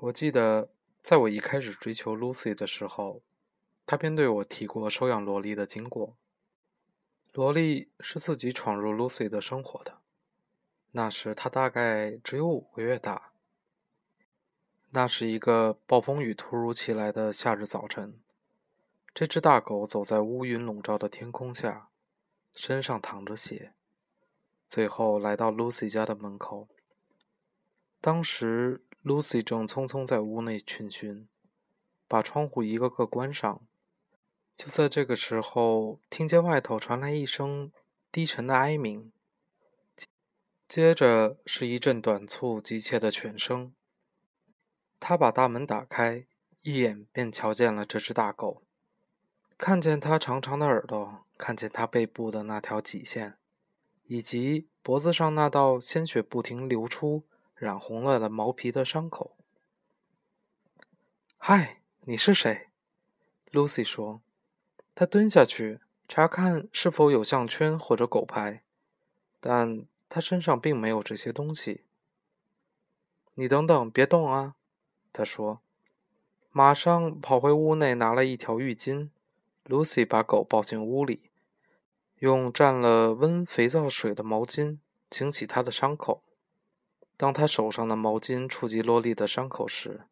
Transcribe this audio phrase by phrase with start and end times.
[0.00, 0.68] 我记得，
[1.00, 3.22] 在我一开始追求 Lucy 的时候，
[3.86, 6.16] 他便对我提过收养萝莉的经过。
[7.32, 9.98] 萝莉是自己闯入 Lucy 的生活的，
[10.92, 13.32] 那时她大概只有五个月大。
[14.90, 18.20] 那是一个暴风雨突如其来的夏日早晨，
[19.14, 21.88] 这只大狗走在乌云笼罩的天空下，
[22.54, 23.72] 身上淌着血，
[24.68, 26.68] 最后来到 Lucy 家的门口。
[28.00, 31.28] 当时，Lucy 正匆匆在屋内群巡，
[32.08, 33.60] 把窗户一个个关上。
[34.56, 37.70] 就在这个时候，听见外头传来一声
[38.10, 39.12] 低沉的哀鸣，
[40.66, 43.72] 接着是一阵短促急切的犬声。
[44.98, 46.26] 他把大门打开，
[46.62, 48.62] 一眼便瞧见了这只大狗，
[49.56, 53.36] 看见它长长的耳朵，看见它背部的那条脊线，
[54.06, 57.22] 以及脖子上那道鲜血不停流出、
[57.56, 59.36] 染红了的毛皮的伤口。
[61.38, 62.68] “嗨，你是谁
[63.50, 64.20] ？”Lucy 说。
[64.94, 68.62] 他蹲下去查看是否有项圈或者狗牌，
[69.40, 71.84] 但他身上并没有这些东西。
[73.34, 74.54] 你等等，别动啊！
[75.12, 75.60] 他说，
[76.50, 79.10] 马上跑回屋内拿了一条浴巾。
[79.66, 81.30] Lucy 把狗抱进屋里，
[82.20, 84.78] 用蘸了温肥皂水的毛巾
[85.10, 86.22] 清洗它的伤口。
[87.16, 90.02] 当他手上的毛巾触及萝莉的伤口时，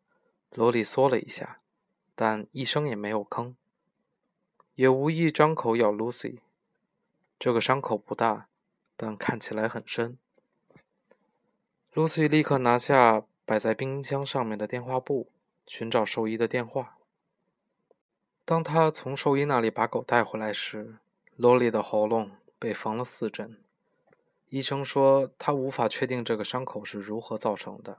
[0.51, 1.61] 萝莉缩了一下，
[2.15, 3.55] 但一声也没有吭，
[4.75, 6.39] 也无意张口咬 Lucy。
[7.39, 8.49] 这个伤口不大，
[8.97, 10.17] 但看起来很深。
[11.95, 13.25] Lucy 立刻拿下。
[13.47, 15.31] 摆在冰箱上面的电话簿，
[15.67, 16.97] 寻找兽医的电话。
[18.43, 20.97] 当他从兽医那里把狗带回来时，
[21.37, 23.63] 罗莉的喉咙被缝了四针。
[24.55, 27.99] 医生说他无法确定这个伤口是如何造成的，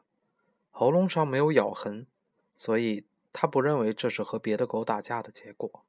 [0.71, 2.07] 喉咙上没有咬痕，
[2.55, 3.03] 所以
[3.33, 5.83] 他不认为这是和别的狗打架的结果。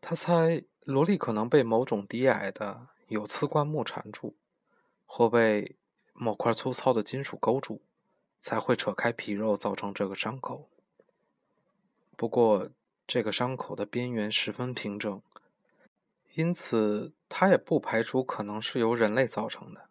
[0.00, 4.34] 他猜萝莉可能被某种低矮的有刺灌木缠住，
[5.06, 5.76] 或被
[6.12, 7.80] 某块粗糙的金属勾住。
[8.40, 10.68] 才会扯开皮肉，造成这个伤口。
[12.16, 12.70] 不过，
[13.04, 15.20] 这个伤口的边缘十分平整，
[16.34, 19.88] 因此他也不排除可能是由人类造成的。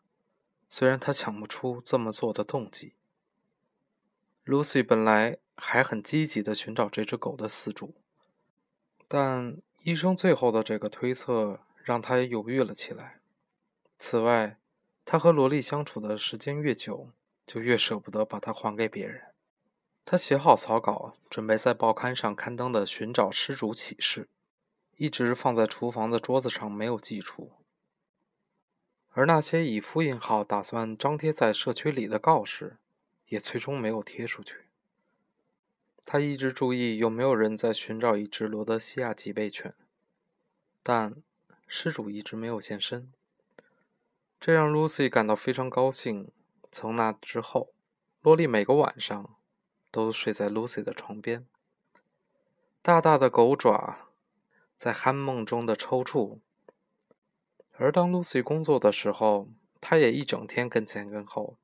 [0.68, 2.94] 虽然他想不出这么做的动机。
[4.46, 7.94] Lucy 本来还很积极地寻找这只狗的饲主，
[9.08, 13.20] 但医生最后的这个推测让他犹豫了起来。
[14.00, 14.58] 此外，
[15.06, 17.10] 他和萝莉相处的时间越久，
[17.46, 19.22] 就越舍不得把它还给别人。
[20.06, 24.30] 他写好草稿，准备在报刊上刊登的寻找失主启事，
[24.98, 27.52] 一直放在厨房的桌子上，没有寄出。
[29.12, 32.78] 而那些以复印号打算张贴在社区里的告示，
[33.28, 34.66] 也最终没有贴出去。
[36.06, 39.74] 他一直注意有没有人在寻找一只罗德西亚脊背犬，
[40.82, 41.16] 但
[41.68, 43.12] 失主一直没有现身，
[44.40, 46.32] 这让 Lucy 感到非常高兴。
[46.72, 47.74] 从那之后，
[48.22, 49.36] 萝莉每个晚上
[49.90, 51.46] 都睡在 Lucy 的床边。
[52.82, 54.07] 大大的狗爪
[54.78, 56.40] 在酣梦中的抽搐，
[57.74, 59.50] 而当 Lucy 工作的时候，
[59.82, 61.58] 它也一整天跟前跟后。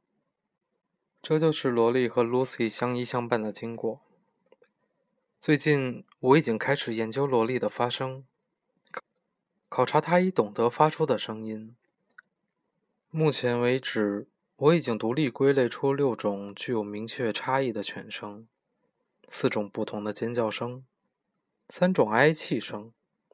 [1.21, 4.01] 这就是萝莉和 Lucy 相依相伴的经过。
[5.39, 8.25] 最近，我已经开始研究萝莉的发声，
[9.69, 11.75] 考察它已懂得发出的声音。
[13.09, 14.27] 目前为止。
[14.57, 18.47] 我已经独立归类出六种具有明确差异的犬声，
[19.27, 20.85] 四种不同的尖叫声，
[21.67, 22.93] 三种哀泣声，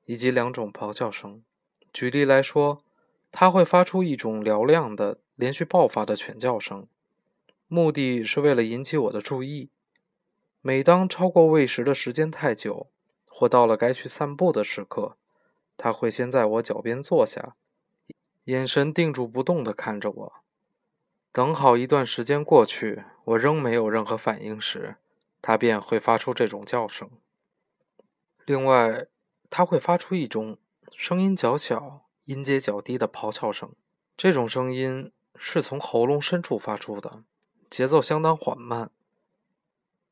[0.09, 1.44] 以及两种咆哮声。
[1.94, 2.84] 举例来说，
[3.31, 6.88] 它会发出一种嘹亮的、连续爆发的犬叫声，
[7.68, 9.70] 目的是为了引起我的注意。
[10.62, 12.88] 每当超过喂食的时间太久，
[13.30, 15.16] 或到了该去散步的时刻，
[15.78, 17.56] 它会先在我脚边坐下，
[18.46, 20.34] 眼神定住不动地看着我。
[21.31, 24.96] 等好一段时间过去，我仍没有任何反应时，
[25.40, 27.12] 它便会发出这种叫声。
[28.47, 29.05] 另外，
[29.49, 30.57] 它会发出一种
[30.96, 33.73] 声音较小、音阶较低的咆哮声。
[34.16, 37.23] 这种声音是从喉咙深处发出的，
[37.69, 38.91] 节奏相当缓慢。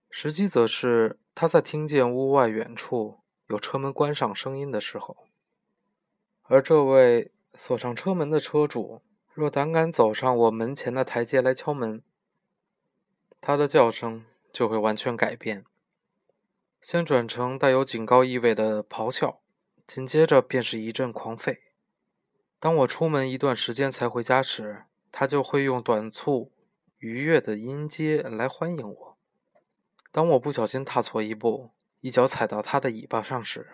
[0.10, 5.28] 时机则是它在听见屋外远处有车门关上声音的时候，
[6.44, 9.02] 而这位锁上车门的车主。
[9.34, 12.02] 若胆敢走上我门前的台阶来敲门，
[13.40, 15.64] 他的叫声就会完全改变，
[16.88, 19.42] 先转成带有警告意味的咆哮，
[19.86, 21.58] 紧接着便是一阵狂吠。
[22.62, 26.50] 当我出门一段时间才回家时，它就会用短促、
[27.00, 29.18] 愉悦的音阶来欢迎我。
[30.14, 33.68] 当我不小心踏错一步，一脚踩到它的尾巴上时，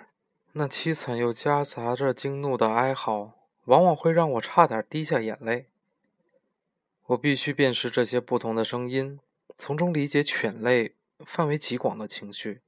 [0.54, 3.33] 那凄惨又夹杂着惊怒的哀嚎，
[3.66, 5.68] 往往会让我差点滴下眼泪。
[7.06, 9.19] 我必须辨识这些不同的声音，
[9.59, 12.62] 从中理解犬类范围极广的情绪，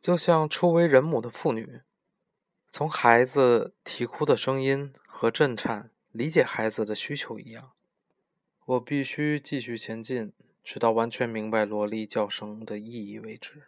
[0.00, 1.82] 就像初为人母的妇女，
[2.72, 7.72] 从孩子啼哭的声音和震颤理解孩子的需求一样。
[8.64, 10.32] 我必须继续前进，
[10.64, 13.64] 直到完全明白萝莉叫声的意义为止。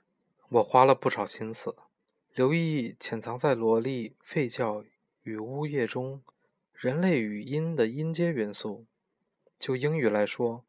[0.49, 1.76] 我花了不少心思，
[2.34, 4.84] 留意潜藏在萝莉吠叫
[5.25, 6.23] 与呜咽中
[6.73, 8.87] 人类语音的音阶元素。
[9.58, 10.64] 就英语来说，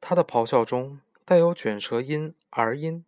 [0.00, 3.04] 它的咆哮中带有卷舌音 r 音，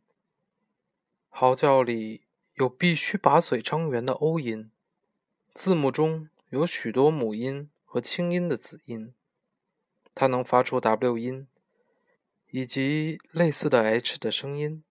[1.38, 2.22] 嚎叫里
[2.54, 4.70] 有必须把嘴张圆的 o 音，
[5.52, 9.12] 字母中有许多母音和清音的子音，
[10.14, 11.46] 它能发出 w 音
[12.48, 14.82] 以及类似的 h 的声音。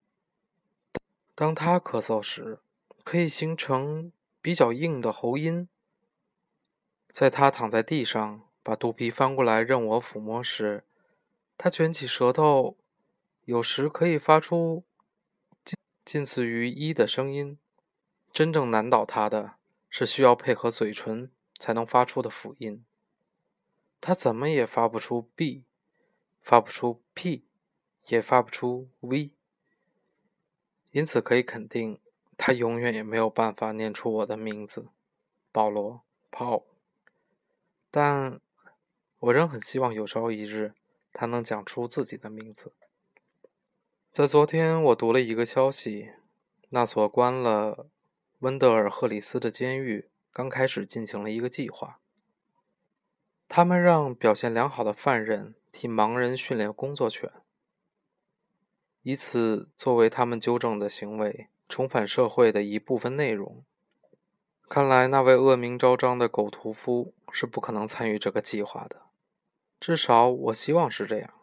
[1.34, 2.60] 当它咳嗽时，
[3.02, 5.68] 可以形成比较硬的喉音。
[7.10, 8.42] 在它躺在地上。
[8.62, 10.82] 把肚皮翻过来任我抚摸时，
[11.56, 12.76] 他卷起舌头，
[13.44, 14.82] 有时可以发出
[16.06, 17.58] 近似于一的声音。
[18.32, 19.56] 真正难倒他的
[19.90, 22.84] 是需要配合嘴唇才能发出的辅音。
[24.00, 25.64] 他怎么也发不出 b，
[26.40, 27.44] 发不出 p，
[28.06, 29.32] 也发不出 v。
[30.92, 32.00] 因此可以肯定，
[32.38, 34.86] 他永远也没有办法念出我的名字，
[35.50, 36.02] 保罗·
[36.38, 36.62] （Paul）。
[37.90, 38.40] 但。
[39.18, 40.74] 我仍很希望有朝一日，
[41.10, 42.72] 他能讲出自己的名字。
[44.16, 46.12] 在昨天，我读了一个消息：
[46.70, 47.90] 那所关了
[48.38, 52.00] 温德尔·赫里斯的监狱刚开始进行了一个计划。
[53.46, 57.30] 他们让表现良好的犯人替盲人训练工作犬，
[59.02, 63.62] 以此作为他们纠正的行为重返社会的一部分内容。
[64.66, 69.02] 看来，那位恶名昭彰的狗屠夫是不可能参与这个计划的。
[69.78, 71.34] 至少我希望是这样。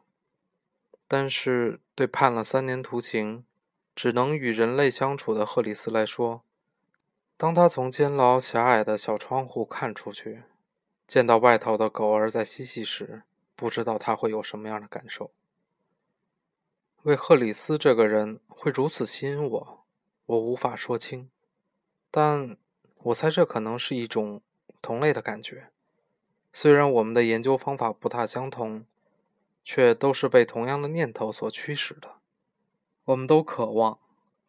[1.15, 3.45] 但是，对判了三年徒刑、
[3.93, 6.41] 只能与人类相处的赫里斯来说，
[7.37, 10.41] 当他从监牢狭隘的小窗户看出去，
[11.05, 13.21] 见到外头的狗儿在嬉戏时，
[13.55, 15.29] 不知道他会有什么样的感受。
[17.03, 19.85] 为赫里斯这个人会如此吸引我，
[20.25, 21.29] 我无法说清。
[22.09, 22.57] 但
[23.03, 24.41] 我猜这可能是一种
[24.81, 25.69] 同类的感觉。
[26.51, 28.85] 虽然我们的研究方法不大相同，
[29.63, 32.15] 却都是被同样的念头所驱使的。
[33.05, 33.99] 我们都渴望，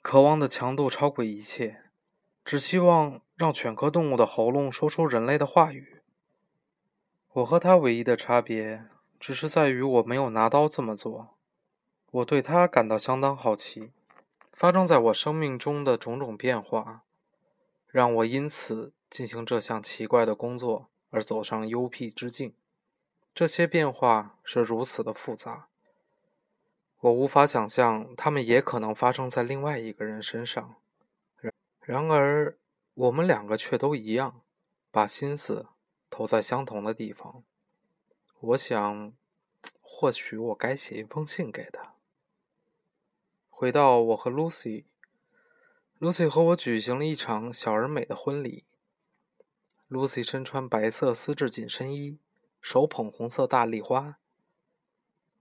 [0.02, 1.82] 渴望的强度超过一切，
[2.44, 6.02] 只希望让犬科动物的喉咙说出人类的话语。
[7.32, 8.84] 我和他唯一的差别，
[9.19, 11.37] 只是在于我没有拿刀这么做。
[12.10, 13.90] 我对他感到相当好奇，
[14.52, 17.02] 发生在我生命中的种种变化，
[17.88, 20.88] 让我因此进行这项奇怪的工作。
[21.10, 22.55] 而走上幽僻之境，
[23.34, 25.66] 这些变化是如此的复杂，
[27.00, 30.76] 我无法想象它们也可能发生在另外一个人身上。
[31.81, 32.56] 然而，
[32.94, 34.42] 我们两个却都一样，
[34.92, 35.66] 把心思
[36.08, 37.42] 投在相同的地方。
[38.38, 39.12] 我想，
[39.81, 41.94] 或许我该写一封信给他。
[43.50, 48.64] 回到我和 Lucy，Lucy 和我举行了一场小而美的婚礼。
[49.91, 52.19] Lucy 身穿白色丝质紧身衣，
[52.64, 54.16] 手捧红色大丽花。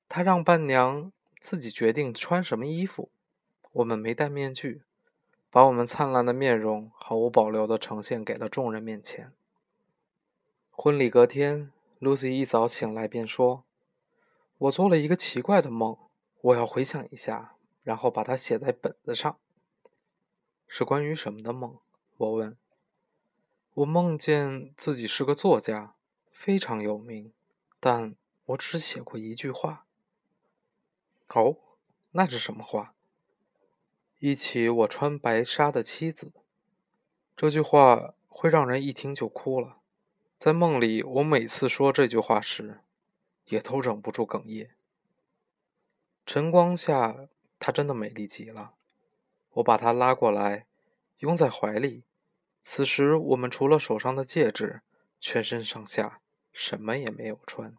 [0.10, 3.10] 他让伴娘自己决定穿什么衣服。
[3.72, 4.84] 我们没戴面具，
[5.50, 9.32] 把我们灿烂的面容毫无保留地呈现给了众人面前。
[10.70, 13.64] 婚礼隔天，Lucy 一早醒来便说
[14.60, 15.98] ：“我做了一个奇怪的梦，
[16.42, 19.38] 我要回想一下，然后把它写在本子上。”
[20.68, 21.80] 是关于什么的梦？
[22.18, 22.58] 我问。
[23.76, 25.96] 我梦见自己是个作家，
[26.34, 27.32] 非常有名，
[27.80, 28.16] 但
[28.48, 29.86] 我只写过一句话。
[31.30, 31.58] 哦，
[32.12, 32.94] 那是什么话？
[34.20, 36.34] 一起我穿白纱的妻子，
[37.38, 39.78] 这句话会让人一听就哭了。
[40.38, 42.82] 在梦里，我每次说这句话时，
[43.46, 44.76] 也都忍不住哽咽。
[46.26, 47.28] 晨光下，
[47.60, 48.74] 她真的美丽极了。
[49.54, 50.66] 我把她拉过来，
[51.20, 52.04] 拥在怀里。
[52.64, 54.82] 此时，我们除了手上的戒指，
[55.20, 56.22] 全身上下
[56.54, 57.76] 什么也没有穿。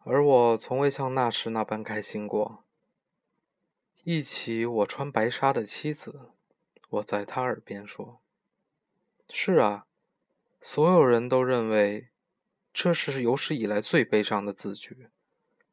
[0.00, 2.64] 而我从未像那时那般开心过。
[4.04, 6.32] 忆起我穿白纱的妻子，
[6.90, 8.20] 我在他耳边说
[9.30, 9.86] ：“是啊，
[10.60, 12.08] 所有人都认为
[12.74, 15.08] 这是有史以来最悲伤的字句。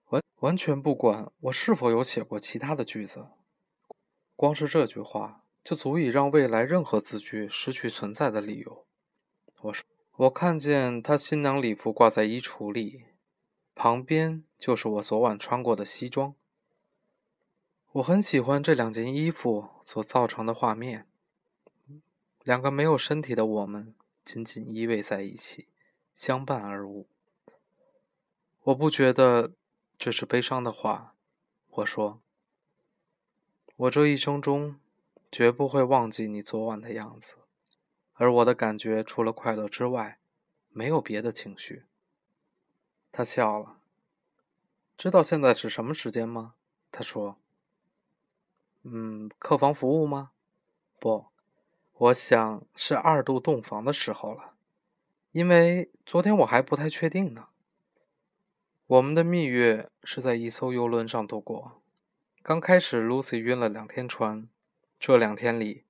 [0.10, 3.30] 完完全不管我是否有写过其他的句子，
[4.36, 8.86] 光是这句话就足以让未来任何字句失去存在的理由。
[9.62, 9.84] 我说，
[10.20, 13.06] 我看见他新娘礼服挂在衣橱里，
[13.74, 16.36] 旁边就是我昨晚穿过的西装。
[17.94, 21.08] 我很喜欢这两件衣服所造成的画面，
[22.44, 23.96] 两个没有身体的我们
[24.26, 25.70] 紧紧依偎在一起，
[26.14, 27.08] 相伴而舞。
[28.64, 29.54] 我不觉得
[29.98, 31.16] 这是悲伤的话，
[31.70, 32.20] 我说，
[33.78, 34.78] 我这一生中
[35.32, 37.36] 绝不会忘记你昨晚的样子，
[38.20, 40.20] 而我的感觉除了快乐之外，
[40.72, 41.86] 没有别的情绪。
[43.14, 43.78] 他笑了，
[44.98, 46.56] 知道现在是什么时间吗？
[46.92, 47.38] 他说。
[48.84, 50.32] 嗯，客房服务吗？
[51.00, 51.28] 不，
[51.94, 54.54] 我想是二度洞房的时候了，
[55.32, 57.48] 因为昨天我还不太确定呢。
[58.88, 61.82] 我们的蜜月是在一艘游轮上度过。
[62.42, 64.50] 刚开始，Lucy 晕了两天船，
[65.00, 65.86] 这两天里，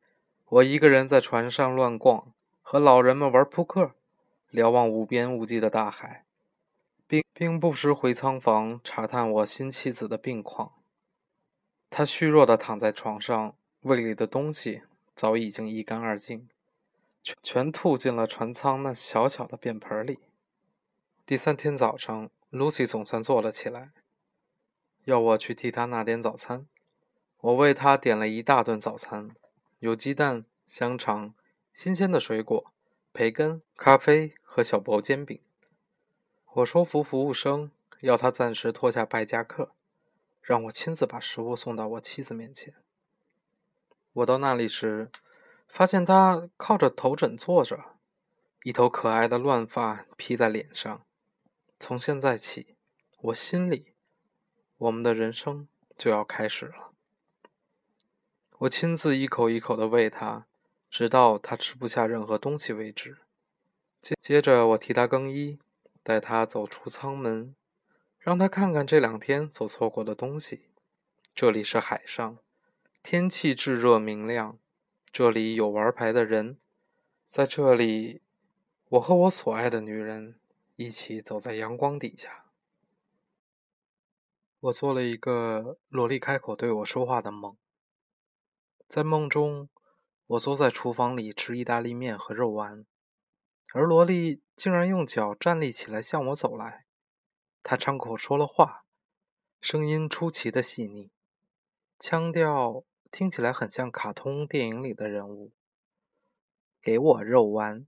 [0.49, 3.91] 我一个人在船上乱逛，和老人们玩扑克，
[4.49, 6.25] 瞭望无边无际的大海，
[7.05, 10.73] 并并不时回舱房查探我新妻子的病况。
[11.91, 14.81] 他虚弱地躺在床上，胃里的东西
[15.13, 16.49] 早已经一干二净，
[17.21, 20.17] 全全吐进了船舱那小小的便盆里。
[21.27, 23.91] 第三天早上，Lucy 总算坐了起来，
[25.03, 26.65] 要我去替她拿点早餐。
[27.41, 29.29] 我为她点了一大顿早餐，
[29.79, 31.33] 有鸡蛋、香肠、
[31.73, 32.71] 新鲜的水果、
[33.11, 35.41] 培根、咖啡和小薄煎饼。
[36.53, 37.71] 我说服服务生，
[38.01, 39.71] 要他暂时脱下白夹克。
[40.41, 42.73] 让我亲自把食物送到我妻子面前。
[44.13, 45.11] 我到那里时，
[45.67, 47.97] 发现她靠着头枕坐着，
[48.63, 51.05] 一头可爱的乱发披在脸上。
[51.77, 52.75] 从现在起，
[53.21, 53.93] 我心里，
[54.77, 56.88] 我们的人生就要开始了。
[58.59, 60.45] 我亲自一口一口的喂她，
[60.89, 63.19] 直到她吃不下任何东西为止。
[64.01, 65.59] 接接着，我替她更衣，
[66.03, 67.55] 带她走出舱门。
[68.17, 70.65] 让他看看这两天所错过的东西。
[71.33, 72.37] 这里是海上，
[73.01, 74.57] 天气炙热明亮，
[75.09, 76.57] 这里有玩牌的人，
[77.25, 78.19] 在这里，
[78.89, 80.35] 我和我所爱的女人
[80.75, 82.43] 一起走在阳光底下。
[84.59, 87.55] 我做了一个萝莉开口对我说话的梦。
[88.89, 89.69] 在梦中，
[90.25, 92.87] 我坐在厨房里吃意大利面和肉丸，
[93.71, 96.87] 而萝莉竟然用脚站立起来向我走来。
[97.61, 98.85] 她张口说了话，
[99.61, 101.11] 声音出奇的细腻，
[101.99, 105.51] 腔调听起来很像卡通电影里的人物。
[106.81, 107.85] 给我肉丸，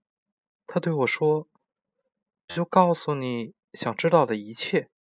[0.67, 1.47] 他对我说
[2.47, 4.91] ：“就告诉你想知道的一切。”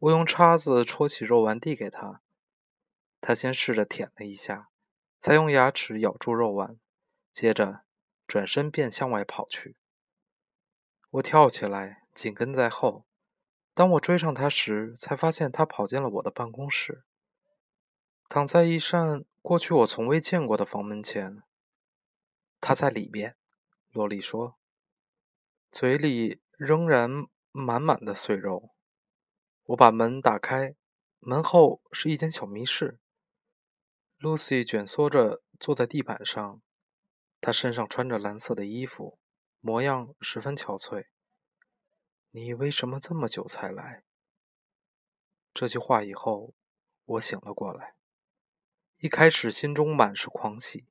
[0.00, 2.20] 我用叉子戳起肉丸递给他，
[3.22, 4.68] 他先试着舔了一下，
[5.20, 6.78] 才用牙齿咬住肉丸，
[7.30, 7.82] 接着
[8.26, 9.76] 转身便向外跑去。
[11.10, 13.04] 我跳起来，紧跟在后。
[13.74, 17.04] 当我追上他时，才发现他跑进了我的办公室，
[18.28, 21.42] 躺在一扇过去我从未见过的房门前。
[22.60, 23.36] 他在里边，
[23.92, 24.56] 洛丽说，
[25.70, 28.70] 嘴里仍然满满的碎肉。
[29.64, 30.74] 我把门打开，
[31.18, 32.98] 门后是一间小密室。
[34.20, 36.60] Lucy 蜷缩着坐在地板上，
[37.40, 39.18] 她身上穿着蓝色的衣服，
[39.60, 41.06] 模样十分憔悴。
[42.32, 44.04] 你为什么这么久才来？
[45.54, 46.52] 这句话以后，
[47.06, 47.94] 我醒了过来。
[48.98, 50.84] 一开始心中满是狂喜，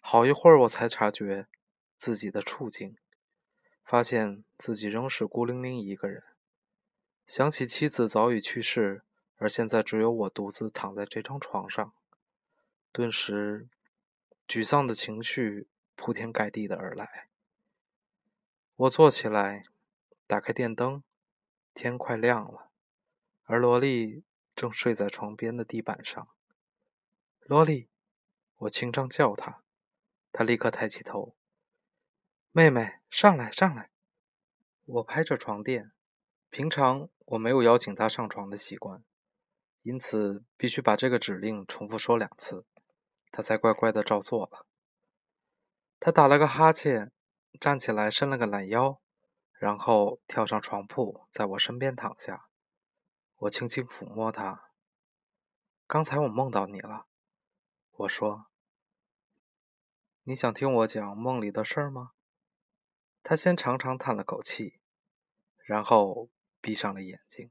[0.00, 1.46] 好一会儿我才察觉
[1.96, 2.98] 自己的处境，
[3.84, 6.24] 发现自己仍是孤零零一个人。
[7.24, 9.04] 想起妻子早已去世，
[9.36, 11.94] 而现在只有我独自躺在这张床上，
[12.92, 13.68] 顿时
[14.46, 17.28] 沮丧的情绪铺天盖地的而来。
[18.76, 19.64] 我坐起来。
[20.28, 21.02] 打开电灯，
[21.72, 22.70] 天快亮了，
[23.44, 26.28] 而萝莉正睡在床边的地板上。
[27.46, 27.88] 萝莉，
[28.56, 29.62] 我轻声叫她，
[30.30, 31.34] 她立刻抬起头。
[32.52, 33.88] 妹妹，上来，上来！
[34.84, 35.92] 我拍着床垫。
[36.50, 39.02] 平常我没有邀请她上床的习惯，
[39.80, 42.66] 因此必须把这个指令重复说两次，
[43.30, 44.66] 他才乖乖的照做了。
[46.00, 47.12] 他打了个哈欠，
[47.60, 49.00] 站起来，伸了个懒腰。
[49.58, 52.48] 然后跳上床铺，在我身边躺下。
[53.38, 54.70] 我轻轻抚摸他。
[55.88, 57.06] 刚才我梦到你了，
[57.90, 58.46] 我说
[60.22, 62.12] ：“你想听我讲梦里的事儿吗？”
[63.24, 64.78] 他先长长叹了口气，
[65.66, 66.30] 然后
[66.60, 67.50] 闭上了眼睛。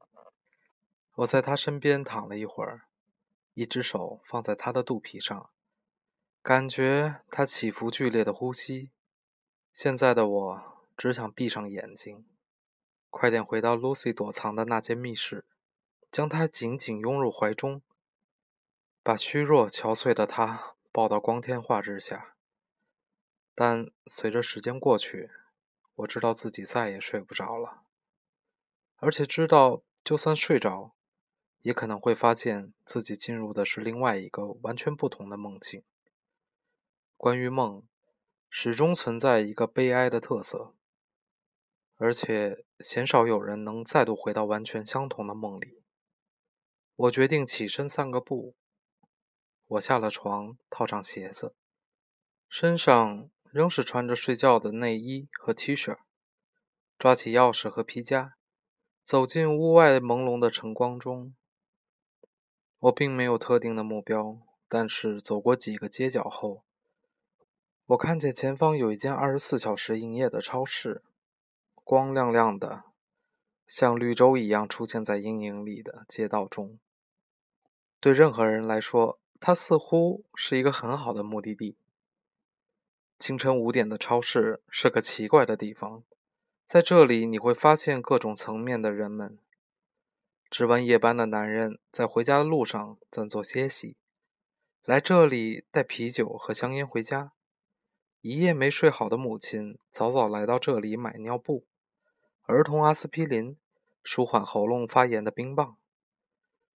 [1.15, 2.87] 我在他身边躺了一会儿，
[3.53, 5.49] 一只手放在他的肚皮上，
[6.47, 8.89] 感觉他起伏剧烈的呼吸。
[9.73, 12.25] 现在的我只想闭上眼睛，
[13.09, 15.43] 快点回到 Lucy 躲藏的那间密室，
[16.09, 17.81] 将她紧紧拥入怀中，
[19.03, 22.35] 把虚弱憔悴的她抱到光天化日下。
[23.53, 25.29] 但随着时间过去，
[25.95, 27.81] 我知道自己再也睡不着了，
[28.99, 30.93] 而且知道就算睡着。
[31.61, 35.83] 也可能会发现自己进入的是另外一个完全不同的梦境。
[37.17, 37.83] 关于梦，
[38.47, 40.75] 始终存在一个悲哀的特色，
[41.95, 45.81] 而且鲜少有人能再度回到完全相同的梦里。
[46.95, 48.55] 我决定起身散个步。
[49.65, 51.55] 我下了床，套上鞋子，
[52.47, 55.97] 身上仍是穿着睡觉的内衣和 T 恤，
[56.99, 58.35] 抓起钥匙和皮夹，
[59.03, 61.35] 走进屋外朦胧的晨光中。
[62.77, 66.63] 我并没有特定的目标，但是走过几个街角后，
[67.87, 71.01] 我看见前方有一间二十四小时营业的超市，
[71.85, 72.83] 光亮亮的，
[73.65, 76.79] 像绿洲一样出现在阴影里的街道中。
[78.01, 81.77] 对任何人来说，它似乎是一个很好的目的地。
[83.17, 86.03] 清晨五点的超市是个奇怪的地方，
[86.65, 89.39] 在这里你会发现各种层面的人们。
[90.49, 93.95] 值完夜班的男人在回家的路上暂作歇息，
[94.83, 97.31] 来这里带啤酒和香烟回家。
[98.27, 101.65] 一夜没睡好的母亲早早来到这里买尿布、
[102.43, 103.55] 儿童阿司匹林、
[104.03, 105.77] 舒缓喉咙发炎的冰棒。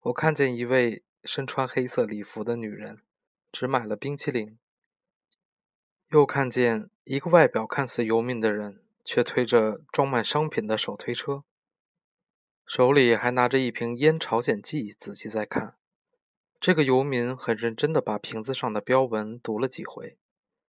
[0.04, 3.02] 我看见一位身穿黑色礼服的女人
[3.52, 4.56] 只买了冰淇淋，
[6.08, 11.44] 又看见一个外表看似游民的人却推着装满商品的手推车。
[12.64, 15.76] 手里还拿着一瓶烟朝鲜记，仔细在看。
[16.58, 20.16] 这个游民很认真地把瓶子上的标文读了几回，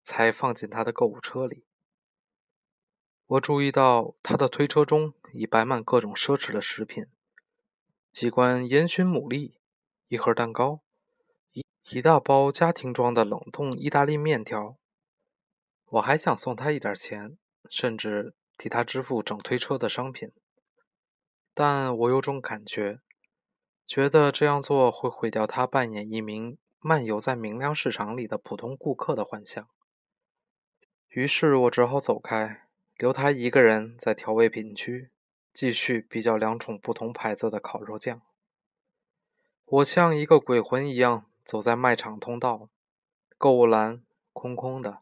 [0.03, 1.63] 才放进他的购物车里。
[3.27, 7.05] 我注意到他的推车中已摆满各种奢侈的食品：
[8.11, 9.53] 几罐烟熏牡蛎，
[10.07, 10.81] 一盒蛋糕，
[11.51, 14.77] 一一大包家庭装的冷冻意大利面条。
[15.85, 17.37] 我还想送他一点钱，
[17.69, 20.31] 甚至替他支付整推车的商品。
[21.53, 22.99] 但我有种感觉，
[23.85, 29.67] 觉得这样做会毁掉他扮演一名漫游在明亮市场里的普通顾客的幻象。
[31.09, 32.67] 于是我只好走开，
[32.97, 35.09] 留他一个人在调味品区
[35.51, 38.21] 继续比较两种不同牌子的烤肉酱。
[39.65, 42.69] 我像一个鬼魂一样走在卖场通道，
[43.37, 44.99] 购物篮空空的。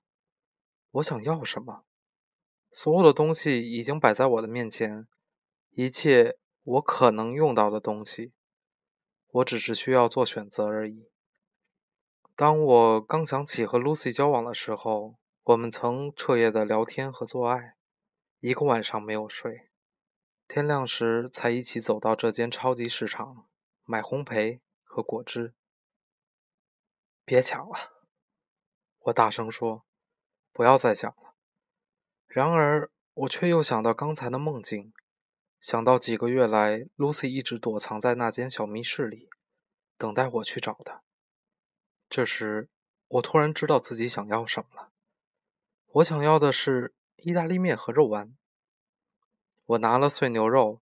[0.91, 1.83] 我想要什么？
[2.71, 5.07] 所有的东西已经摆在我的面前，
[5.71, 6.37] 一切。
[6.63, 8.33] 我可能用到的东西，
[9.31, 11.07] 我只是需要做选择而已。
[12.35, 15.15] 当我刚想起和 Lucy 交往的时候，
[15.47, 17.77] 我们曾彻夜的聊天和做爱，
[18.41, 19.69] 一个晚上没有睡，
[20.45, 23.47] 天亮时才一起走到这间超级市场
[23.85, 25.53] 买烘焙和果汁。
[27.23, 27.93] 别抢了，
[29.03, 29.85] 我大声说
[30.51, 31.33] ：“不要再想了。”
[32.27, 34.91] 然而，我却又想到刚才的梦境。
[35.61, 39.29] 想到几个月来，Lucy 一直躲藏在那间小密室里，
[39.97, 41.03] 等待我去找她。
[42.09, 42.67] 这时，
[43.07, 44.91] 我突然知道自己想要什么了。
[45.97, 48.37] 我想要的是意大利面和肉丸。
[49.65, 50.79] 我拿了碎牛肉、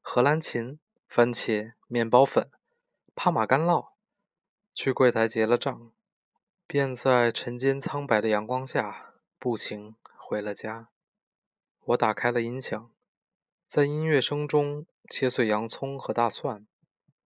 [0.00, 2.50] 荷兰芹、番茄、面包粉、
[3.14, 3.88] 帕玛干酪，
[4.72, 5.92] 去柜台结了账，
[6.66, 10.88] 便在晨间苍白的阳光下步行回了家。
[11.84, 12.90] 我打开了音响。
[13.68, 16.66] 在音乐声中切碎洋葱和大蒜，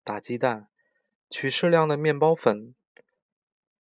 [0.02, 0.68] 打鸡蛋，
[1.28, 2.74] 取适量的面包粉。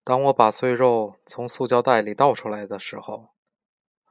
[0.04, 3.30] 当我把碎肉从塑胶袋里倒出来的时候，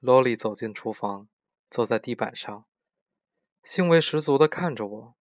[0.01, 1.29] 萝莉走进厨房，
[1.71, 2.65] 坐在地板上，
[3.63, 5.15] 兴味十足地看着我。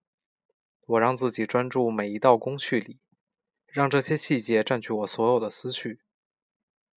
[0.87, 2.99] 我让自己专注每一道工序里，
[3.67, 6.01] 让这些细节占据我所有的思绪。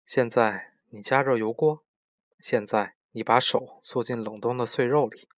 [0.05, 1.83] 现在你加热油锅，
[2.39, 5.29] 现在你把手缩进冷冻的碎肉里。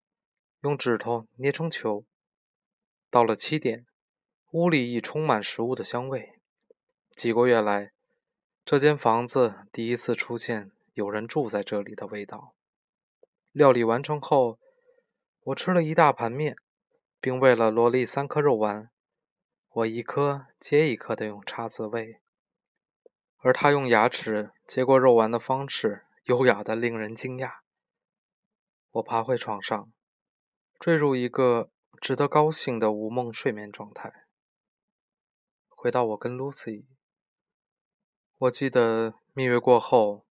[0.62, 2.04] 用指头捏成球。
[3.10, 3.86] 到了七点，
[4.52, 6.40] 屋里已充满食物的香味。
[7.16, 7.92] 几个月来，
[8.66, 12.54] 这间房子第一次出现有人住在这里的味道。
[13.54, 14.60] 料理完成后，
[15.46, 16.58] 我吃了一大盘面，
[17.22, 18.92] 并喂了萝莉三颗肉丸。
[19.70, 22.20] 我一颗接一颗地用叉子喂，
[23.38, 27.60] 而他用牙齿接过肉丸的方式优雅得令人惊讶。
[28.92, 29.92] 我爬回床上。
[30.80, 34.14] 坠入一个值得高兴的无梦睡眠状态。
[35.68, 36.86] 回到我跟 Lucy。
[38.38, 40.26] 我记得蜜月过后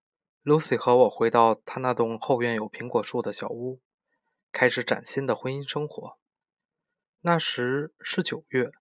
[0.47, 3.81] ，Lucy 和我回到她那栋后院有苹果树的小屋，
[4.53, 6.17] 开始崭新的婚姻生活。
[7.19, 8.71] 那时是九月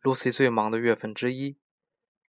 [0.00, 1.58] ，Lucy 最忙的月份之一。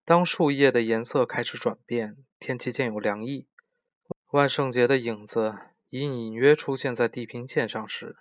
[0.03, 3.47] 当树叶的颜色开始转变，天气渐有凉意，
[4.31, 5.55] 万圣节的影子
[5.91, 8.17] 隐隐约出现在地平线上时，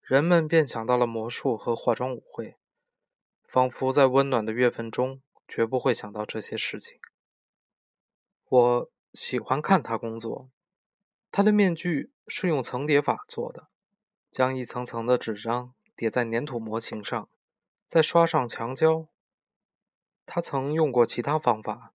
[0.00, 2.56] 人们便想到了魔术和化妆舞会，
[3.46, 6.98] 仿佛在温暖的月份中绝不会想到这些事情。
[8.48, 10.48] 我喜欢看他工作，
[11.32, 13.68] 他的面具是用层叠法做的，
[14.30, 17.28] 将一层层的纸张叠在粘土模型上，
[17.86, 19.08] 再刷上墙胶。
[20.24, 21.92] 他曾用过其他方法，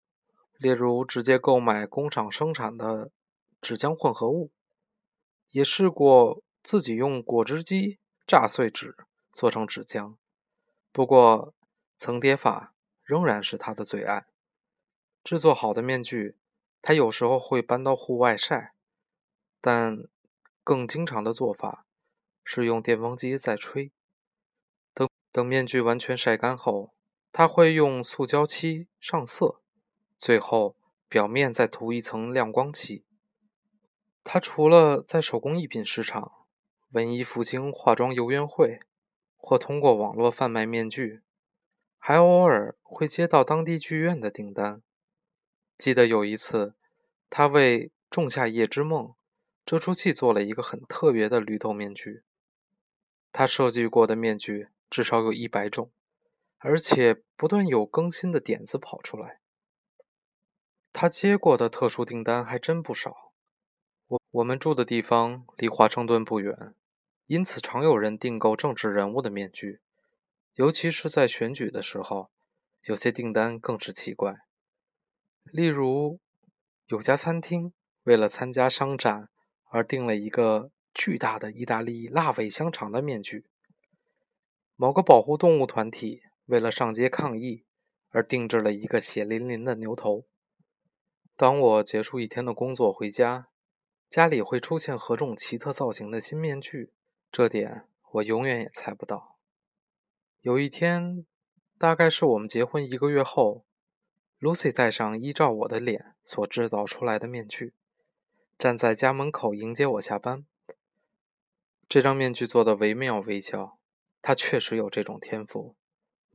[0.59, 3.13] 例如直接购买工厂生产的
[3.61, 4.51] 纸浆混合物，
[5.51, 8.97] 也试过自己用果汁机榨碎纸
[9.33, 10.17] 做成纸浆。
[10.91, 11.55] 不过，
[11.97, 12.75] 层叠法
[13.05, 14.27] 仍然是他的最爱。
[15.23, 16.37] 制作好的面具，
[16.87, 18.75] 他有时候会搬到户外晒，
[19.63, 20.07] 但
[20.63, 21.87] 更经常的做法
[22.45, 23.91] 是用电风机在吹。
[24.93, 26.93] 等等，面具完全晒干后。
[27.33, 29.63] 他会用塑胶漆上色，
[30.19, 30.77] 最后
[31.09, 33.07] 表面再涂一层亮光漆。
[34.23, 36.33] 他除了在手工艺品市场、
[36.91, 38.81] 文艺复兴化妆游园会，
[39.39, 41.23] 或通过网络贩卖面具，
[41.99, 44.83] 还偶尔会接到当地剧院的订单。
[45.77, 46.75] 记得有一次，
[47.29, 49.07] 他为《仲夏夜之梦》
[49.67, 52.23] 这出戏做了一个很特别的绿豆面具。
[53.33, 55.91] 他设计过的面具至少有一百种。
[56.67, 59.39] 而且不断有更新的点子跑出来。
[60.95, 63.35] 他接过的特殊订单还真不少。
[64.07, 66.75] 我我们住的地方离华盛顿不远，
[67.27, 69.81] 因此常有人订购政治人物的面具，
[70.55, 72.31] 尤其是在选举的时候。
[72.85, 74.47] 有些订单更是奇怪，
[75.51, 76.21] 例如
[76.87, 79.29] 有家餐厅为了参加商展
[79.71, 83.47] 而订了一个巨大的意大利辣味香肠的面具。
[84.77, 86.23] 某个保护动物团体。
[86.47, 87.65] 为了上街抗议
[88.11, 90.27] 而定制了一个血淋淋的牛头。
[91.37, 93.49] 当我结束一天的工作回家，
[94.11, 96.93] 家里会出现何种奇特造型的新面具，
[97.33, 99.39] 这点我永远也猜不到。
[100.43, 101.25] 有一天，
[101.79, 103.65] 大概是我们结婚一个月后
[104.41, 107.75] ，Lucy 戴上依照我的脸所制造出来的面具，
[108.59, 110.45] 站在家门口迎接我下班。
[111.89, 113.79] 这张面具做的惟妙惟肖，
[114.21, 115.77] 她确实有这种天赋。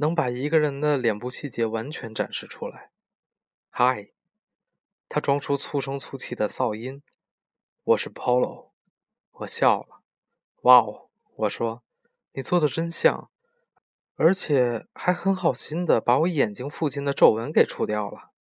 [0.02, 2.92] 能把一个人的脸部细节完全展示出来。
[3.70, 4.12] 嗨，
[5.10, 7.04] 他装出粗声粗气的噪音。
[7.84, 8.70] 我是 Polo，
[9.32, 10.02] 我笑了。
[10.62, 11.84] 哇哦，我说，
[12.32, 13.30] 你做的真像，
[14.21, 18.32] 而且还很好心的把我眼睛附近的皱纹给除掉了。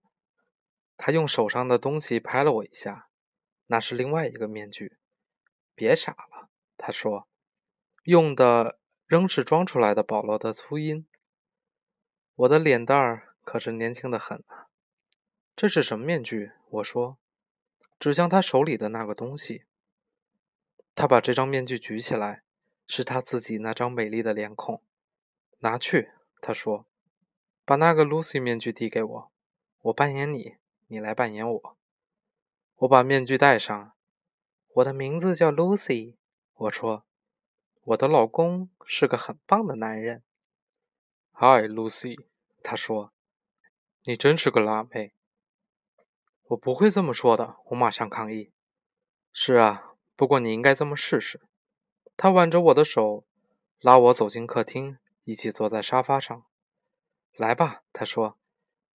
[0.96, 3.08] 他用手上的东西拍了我一下，
[3.68, 4.98] 那是另外一个面具。
[5.76, 7.28] 别傻了，他说，
[8.02, 11.06] 用的仍是装出来的保罗的粗音。
[12.34, 14.66] 我的脸蛋儿可是年轻的很啊！
[15.54, 16.50] 这是什么面具？
[16.70, 17.18] 我说，
[18.00, 19.62] 指向他手里的那个东西。
[20.96, 22.42] 他把这张面具举起来，
[22.88, 24.82] 是他自己那张美丽的脸孔。
[25.58, 26.86] 拿去，他说，
[27.64, 29.32] 把那个 Lucy 面具递给我，
[29.82, 31.76] 我扮演你，你来扮演我。
[32.76, 33.92] 我把面具戴上。
[34.74, 36.14] 我的名字叫 Lucy。
[36.54, 37.04] 我说，
[37.82, 40.22] 我的老公是个很棒的男人。
[41.32, 42.26] Hi, Lucy。
[42.62, 43.12] 他说
[44.04, 45.14] ：“你真是个辣妹。”
[46.50, 47.56] 我不会这么说的。
[47.66, 48.52] 我马上抗议
[49.32, 51.40] ：“是啊，不过你应该这么试试。”
[52.16, 53.24] 他挽着我的手，
[53.80, 56.46] 拉我走进客厅，一起坐在沙发上。
[57.36, 58.38] “来吧。”他说，“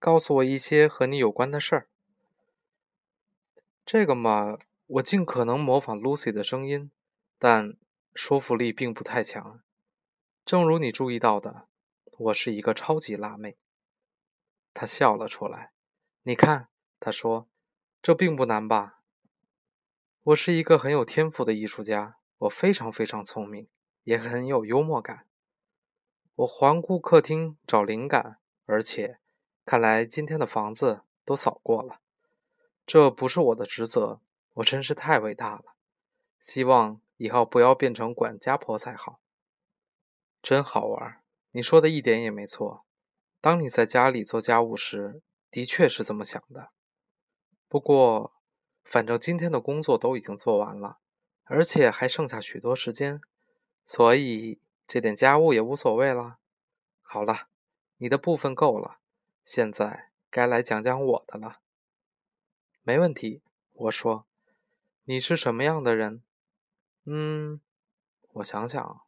[0.01, 1.89] 告诉我一些和你有关的事儿。”
[3.85, 6.91] 这个嘛，我尽可能模仿 Lucy 的声音，
[7.39, 7.77] 但
[8.15, 9.61] 说服力并不太强。
[10.47, 11.69] 正如你注意到的。
[12.19, 13.59] 我是一个超级辣妹。
[14.73, 15.73] 他笑了出来。
[16.23, 16.69] 你看，
[16.99, 17.49] 他说
[18.01, 19.01] ：“这并不难吧？”
[20.23, 23.69] 我是一个很有天赋的艺术家，我非常非常聪明，
[24.05, 25.27] 也很有幽默感。
[26.35, 29.19] 我环顾客厅找灵感，而且
[29.65, 32.01] 看来今天的房子都扫过了。
[32.87, 34.21] 这不是我的职责，
[34.55, 35.77] 我真是太伟大了。
[36.41, 39.21] 希望以后不要变成管家婆才好。
[40.43, 41.21] 真好玩。
[41.53, 42.87] 你说的一点也没错。
[43.43, 46.71] 当你在家里做家务时，的确是这么想的。
[47.69, 48.33] 不过，
[48.83, 50.99] 反正今天的工作都已经做完了，
[51.45, 53.21] 而且还剩下许多时间，
[53.85, 54.62] 所以
[54.93, 56.37] 这点家务也无所谓了。
[57.01, 57.49] 好了，
[57.97, 58.99] 你的部分够了，
[59.43, 61.61] 现在该来讲讲我的了。
[62.83, 63.41] 没问题，
[63.73, 64.27] 我说。
[65.05, 66.23] 你是什么样的人？
[67.07, 67.63] 嗯，
[68.35, 69.01] 我想想，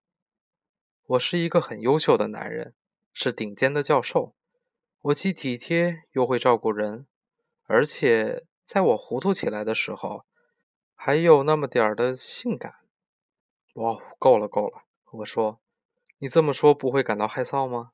[1.05, 2.73] 我是一个很优秀的男人，
[3.13, 4.35] 是顶尖的教授。
[5.03, 7.07] 我既体贴又会照顾人，
[7.65, 10.25] 而且在我糊涂起来的时候，
[10.95, 12.77] 还有那么点儿的性感。
[13.75, 14.85] 哇，够了够了！
[15.11, 15.61] 我说，
[16.25, 17.93] 你这么说不会感到害臊吗？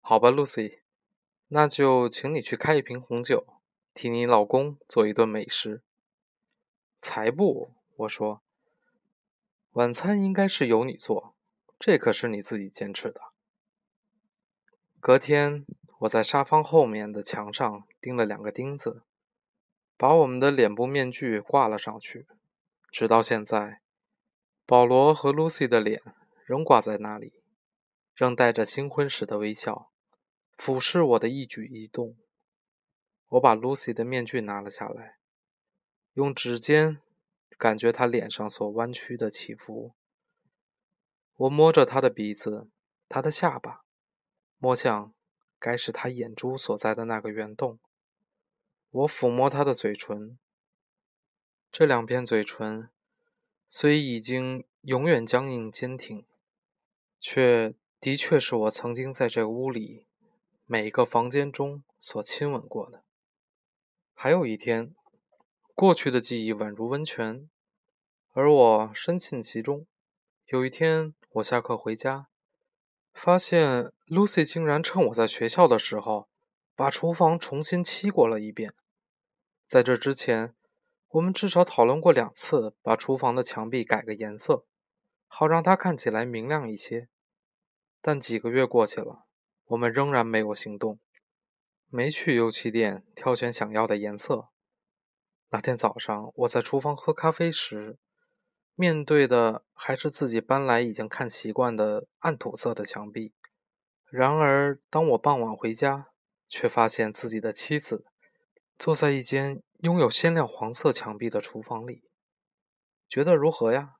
[0.00, 0.80] 好吧，Lucy，
[1.46, 3.46] 那就请你去开一瓶红酒，
[3.94, 5.80] 替你老公做一顿美食。
[7.00, 7.70] 才不！
[7.98, 8.42] 我说，
[9.74, 11.36] 晚餐应该是由你做，
[11.78, 13.20] 这可是你自己坚持的。
[14.98, 15.64] 隔天，
[16.00, 19.04] 我在沙发后面的墙上钉了两个钉子，
[19.96, 22.26] 把我们的脸部面具挂了上去。
[22.90, 23.80] 直到现在，
[24.66, 26.02] 保罗和 Lucy 的脸
[26.44, 27.34] 仍挂在那里，
[28.22, 29.90] 仍带着新婚时的微笑，
[30.56, 32.16] 俯视我的一举一动。
[33.30, 35.16] 我把 Lucy 的面具拿了下来。
[36.12, 37.00] 用指尖
[37.58, 39.94] 感觉他脸上所弯曲的起伏，
[41.34, 42.68] 我摸着他的鼻子，
[43.08, 43.82] 他的下巴，
[44.58, 45.12] 摸向
[45.58, 47.80] 该是他眼珠所在的那个圆洞。
[48.90, 50.38] 我抚摸他的嘴唇，
[51.72, 52.88] 这两片嘴唇
[53.68, 56.24] 虽已经永远僵硬坚挺，
[57.18, 60.06] 却的确是我曾经在这个屋里
[60.66, 63.04] 每一个房间中所亲吻过的。
[64.12, 64.92] 还有一天。
[65.74, 67.48] 过去的记忆宛如温泉，
[68.32, 69.86] 而我深浸其中。
[70.46, 72.26] 有一天，我下课回家，
[73.14, 76.28] 发现 Lucy 竟然趁我在学校的时候，
[76.76, 78.74] 把厨房重新漆过了一遍。
[79.66, 80.54] 在这之前，
[81.08, 84.66] 我们至少讨论过两次，把厨房的墙壁改个颜色，
[85.26, 87.08] 好让它看起来明亮一些。
[88.02, 89.26] 但几个月过去了，
[89.66, 90.98] 我们仍然没有行动，
[91.88, 94.48] 没去油漆店挑选想要的颜色。
[95.50, 97.98] 那天早上，我在厨房喝咖啡时，
[98.74, 103.32] 面对的还是自己搬来已经看习惯的暗土色的墙壁。
[104.10, 106.08] 然而，当我傍晚回家，
[106.48, 108.04] 却发现自己的妻子
[108.76, 112.02] 坐在一间拥有鲜亮黄色墙壁的厨房里。
[113.08, 113.96] 觉得如何呀？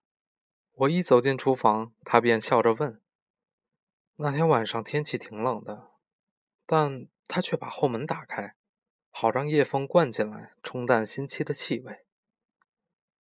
[0.72, 3.00] 我一走进厨房，他便笑着问。
[4.16, 5.90] 那天晚上天气挺冷的，
[6.66, 8.54] 但他却把后门打开。
[9.10, 12.06] 好让夜风灌进来，冲淡新漆的气味。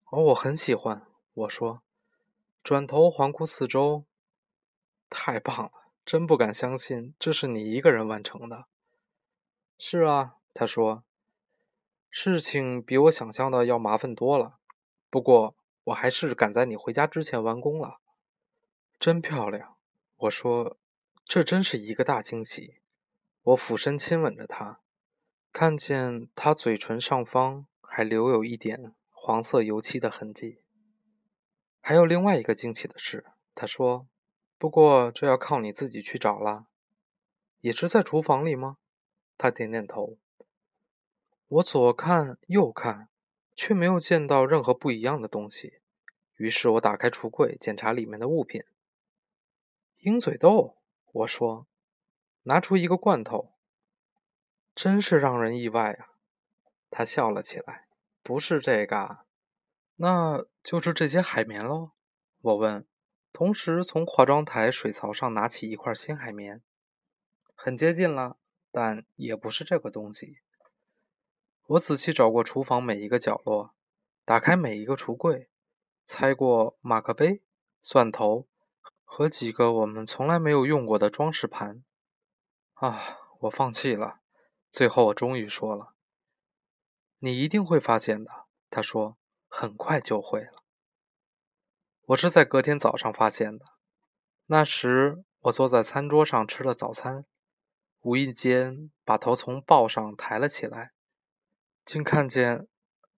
[0.05, 1.05] 哦，我很喜欢。
[1.33, 1.81] 我说，
[2.63, 4.05] 转头环顾四周，
[5.09, 5.71] 太棒了！
[6.05, 8.65] 真不敢相信这是你一个人完成的。
[9.77, 11.03] 是啊，他说，
[12.09, 14.59] 事情比我想象的要麻烦多了。
[15.09, 17.99] 不过，我还是赶在你回家之前完工了。
[18.99, 19.75] 真漂亮！
[20.15, 20.77] 我说，
[21.33, 22.81] 这真是一个大惊喜。
[23.41, 24.81] 我俯身亲吻着她。
[25.53, 30.59] 看见他嘴唇上方还留有一点黄色油漆的痕迹。
[31.79, 34.09] 还有另外一个惊奇的事，他说
[34.59, 36.67] ：“不过这要靠你自己去找了。”
[37.61, 38.75] 也是在厨房里吗？
[39.37, 40.17] 他点点头。
[41.47, 43.07] 我左看右看，
[43.55, 45.79] 却没有见到任何不一样的东西。
[46.35, 48.65] 于是我打开橱柜，检查里面的物品。
[49.99, 50.75] 鹰嘴豆，
[51.11, 51.67] 我说，
[52.43, 53.53] 拿出一个罐头。
[54.73, 56.15] 真是让人意外啊！
[56.89, 57.87] 他笑了起来。
[58.23, 59.25] 不是这个，
[59.97, 61.91] 那就是这些海绵喽。
[62.41, 62.87] 我问，
[63.33, 66.61] 同时从化妆台水槽上拿起一块新海绵。
[67.53, 68.37] 很接近了，
[68.71, 70.37] 但也不是这个东西。
[71.67, 73.73] 我仔细找过厨房每一个角落，
[74.23, 75.49] 打开每一个橱柜，
[76.05, 77.41] 猜过马克杯、
[77.81, 78.47] 蒜头
[79.13, 81.83] 和几个我们从来没有用过的装饰盘。
[82.75, 84.21] 啊，我放弃了。
[84.71, 85.93] 最后，我终于说了
[87.19, 88.31] ：“你一定会发现的。”
[88.71, 89.17] 他说
[89.49, 90.63] ：“很快就会了。”
[92.07, 93.65] 我是在隔天早上发现的。
[94.45, 97.25] 那时，我坐在餐桌上吃了早餐，
[97.99, 100.93] 无意间把头从报上抬了起来，
[101.83, 102.65] 竟看见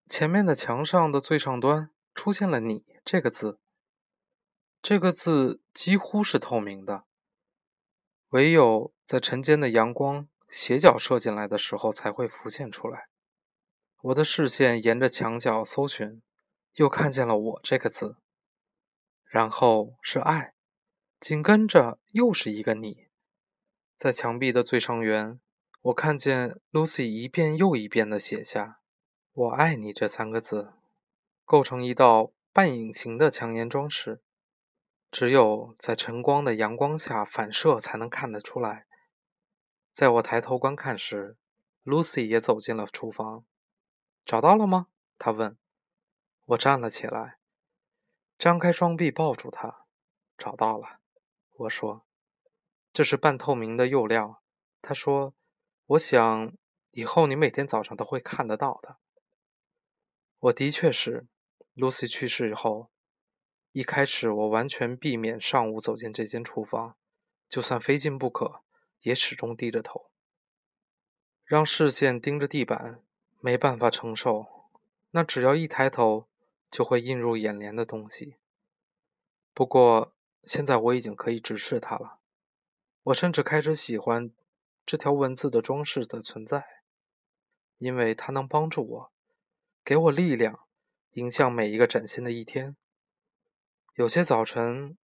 [0.09, 3.59] 前面的墙上的最上端出现了“你”这个字。
[4.83, 7.05] 这个字几乎是透明的，
[8.31, 10.27] 唯有在晨间的阳光。
[10.49, 13.07] 斜角射进来的时候才会浮现出来。
[14.01, 16.21] 我的视线沿着墙角搜寻，
[16.73, 18.17] 又看见了“我”这个字，
[19.25, 20.53] 然后是“爱”，
[21.19, 23.07] 紧跟着又是一个“你”。
[23.97, 25.39] 在墙壁的最上缘，
[25.81, 28.81] 我看见 Lucy 一遍又一遍地写下
[29.31, 30.73] “我爱你”这三个字，
[31.45, 34.21] 构成一道半隐形的墙沿装饰，
[35.13, 38.87] 只有在晨光的阳光下反射才能看得出来。
[39.93, 41.37] 在我抬头观看时
[41.83, 43.45] ，Lucy 也走进了厨房。
[44.25, 44.87] 找到了吗？
[45.19, 45.55] 她问。
[46.45, 47.37] 我站了起来，
[48.39, 49.85] 张开双臂抱住她。
[50.35, 50.97] 找到了，
[51.57, 52.07] 我说。
[52.91, 54.41] 这是半透明的釉料。
[54.81, 55.35] 她说。
[55.85, 56.53] 我想
[56.91, 58.97] 以后你每天早上都会看得到的。
[60.39, 61.27] 我的确是
[61.75, 62.89] ，Lucy 去世以后，
[63.73, 66.95] 一开始我完全避免上午走进这间厨房，
[67.49, 68.61] 就算非进不可，
[69.01, 70.09] 也始终低着头，
[71.43, 73.01] 让视线盯着地板，
[73.41, 74.69] 没办法承受
[75.11, 76.27] 那只要一抬头
[76.71, 78.35] 就会映入眼帘的东西。
[79.53, 80.13] 不过
[80.45, 82.19] 现在我已经可以直视它了，
[83.03, 84.31] 我甚至开始喜欢。
[84.85, 86.65] 这条文字的装饰的存在，
[87.77, 89.11] 因为它能帮助我，
[89.81, 90.59] 给我力量，
[91.13, 92.75] 迎向每一个崭新的一天。
[93.95, 94.97] 有些早晨，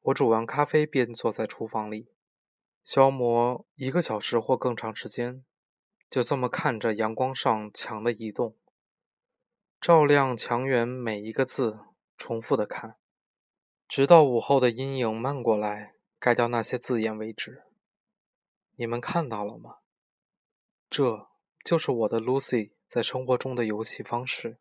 [0.00, 2.08] 我煮完咖啡便坐在厨房里，
[2.82, 5.44] 消磨一个小时或更长时间，
[6.08, 8.56] 就这么看着阳光上墙的移动，
[9.78, 11.80] 照亮墙缘每一个字，
[12.16, 12.96] 重复的看，
[13.86, 17.64] 直到午后的阴影漫过来，盖掉那些字眼为止。
[18.76, 19.80] 你们看到了吗？
[20.88, 21.28] 这
[21.62, 24.56] 就是我的 Lucy 在生活中的游戏方式。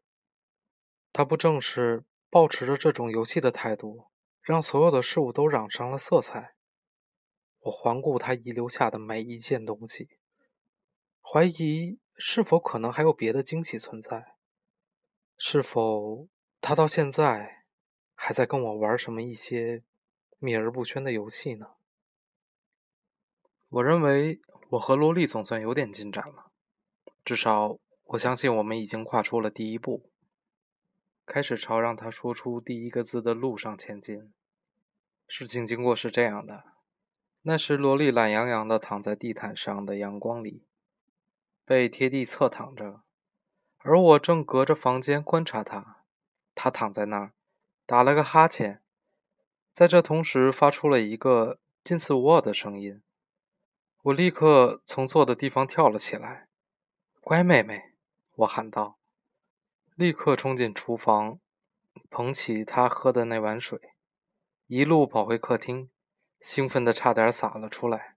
[1.13, 4.07] 它不正是保持着这种游戏的态度，
[4.41, 6.53] 让所有的事物都染上了色彩？
[7.61, 10.09] 我环顾他遗留下的每一件东西，
[11.21, 14.35] 怀疑是否可能还有别的惊喜存在？
[15.37, 16.27] 是否
[16.61, 17.63] 他到现在
[18.13, 19.83] 还在跟我玩什么一些
[20.37, 21.71] 秘而不宣的游戏呢？
[23.69, 24.39] 我认为
[24.69, 26.51] 我和萝莉总算有点进展了，
[27.25, 30.08] 至少我相信我们已经跨出了第一步，
[31.29, 34.33] 开始朝让他说出第一个字的路上前进。
[35.27, 36.63] 事情经过是这样的：
[37.43, 40.65] 那时萝莉懒洋洋地躺在地毯上的阳光里，
[41.63, 43.01] 背贴地侧躺着，
[43.77, 45.97] 而我正隔着房间观察她。
[46.55, 47.33] 她躺在那儿，
[47.85, 48.81] 打了个哈欠，
[49.71, 53.03] 在这同时发出了一个近似“喔”的声音。
[54.01, 56.47] 我立刻从坐的地方跳了起来
[57.21, 57.93] ，“乖妹妹！”
[58.37, 58.98] 我喊道，
[59.99, 61.41] 立刻冲进厨房，
[62.09, 63.77] 捧起他喝的那碗水，
[64.65, 65.89] 一路跑回客厅，
[66.39, 68.15] 兴奋的差点洒了出来。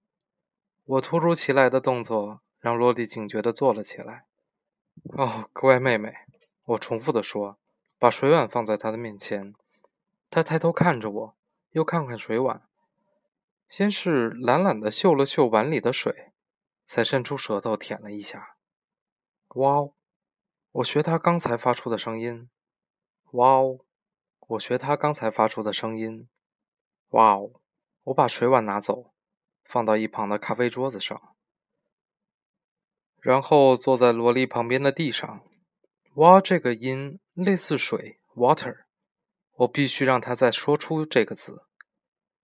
[0.85, 4.27] 我突如其来的动作让洛莉警觉的坐了起来。
[5.19, 6.15] “哦，乖妹妹！”
[6.67, 7.59] 我重复的说，
[7.99, 9.53] 把水碗放在她的面前。
[10.31, 11.37] 她抬头看着我，
[11.71, 12.63] 又看看水碗。
[13.67, 16.31] 先是懒懒地嗅了嗅碗里的水，
[16.85, 18.55] 才伸出舌头舔了一下。
[19.57, 19.95] 哇哦！
[20.73, 22.49] 我学他刚才发出的声音。
[23.33, 23.85] 哇哦！
[24.49, 26.29] 我学他刚才发出的声音。
[27.11, 27.61] 哇哦！
[28.05, 29.13] 我把水碗拿走，
[29.65, 31.37] 放到一旁的咖啡桌子上，
[33.21, 35.45] 然后坐在萝莉旁边的地上。
[36.15, 38.85] 哇，这个音类似水，water。
[39.57, 41.67] 我必须让他再说出这个字。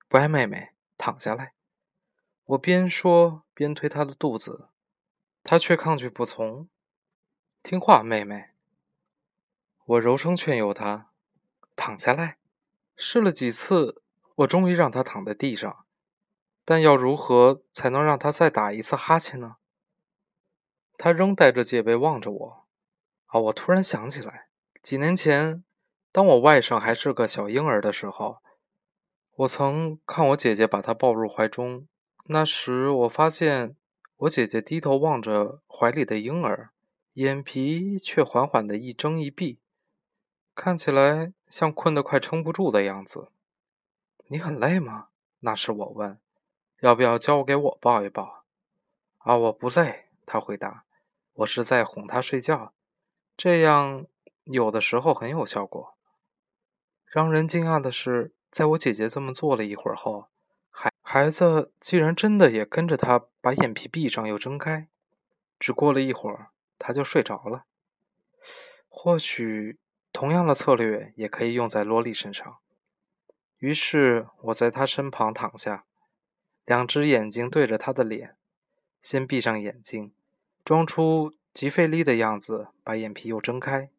[0.09, 0.71] 乖妹妹。
[1.01, 1.55] 躺下来，
[2.43, 4.69] 我边说边推他的肚子，
[5.45, 6.69] 他却抗拒不从。
[7.63, 8.51] 听话，妹妹。
[9.85, 11.11] 我柔声劝诱他
[11.75, 12.39] 躺下来。
[12.97, 14.03] 试了几次，
[14.37, 15.85] 我终于让他躺在地上。
[16.65, 19.57] 但要如何才能让他再打一次哈欠呢？
[20.97, 22.67] 他仍带着戒备望着我。
[23.27, 23.41] 啊！
[23.41, 24.49] 我突然想起来，
[24.83, 25.63] 几年前，
[26.11, 28.39] 当我外甥还是个小婴儿的时候。
[29.37, 31.87] 我曾看我姐姐把他抱入怀中，
[32.27, 33.77] 那时我发现
[34.17, 36.71] 我姐姐低头望着怀里的婴儿，
[37.19, 39.59] 眼皮却缓缓地一睁一闭，
[40.55, 43.33] 看起来像困得快撑不住的样子。
[44.29, 45.09] 你很累吗？
[45.41, 46.21] 那是我问。
[46.79, 48.45] 要不要交给我抱一抱？
[49.19, 50.85] 啊，我不累，他回答。
[51.33, 52.73] 我是在哄他睡觉，
[53.37, 54.07] 这样
[54.45, 55.97] 有的时候很有效果。
[57.05, 58.33] 让人惊讶的是。
[58.51, 60.29] 在我姐姐这么做了一会儿后，
[60.71, 64.89] 孩孩子竟然真的也跟着她把眼皮闭上又睁开。
[65.59, 66.49] 只过了一会儿，
[66.79, 67.65] 他就睡着了。
[68.89, 69.79] 或许
[70.13, 72.59] 同样的策略也可以用在萝莉身上。
[73.59, 75.85] 于是我在他身旁躺下，
[76.65, 78.37] 两只眼睛对着他的脸，
[79.03, 80.13] 先闭上眼睛，
[80.65, 83.91] 装出极费力的样子，把眼皮又睁开，